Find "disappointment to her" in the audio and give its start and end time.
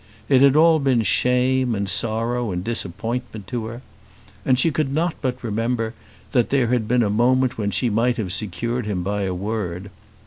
2.63-3.83